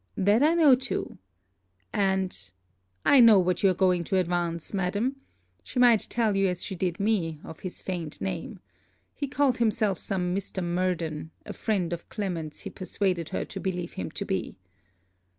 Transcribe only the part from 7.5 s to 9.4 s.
his feigned name. He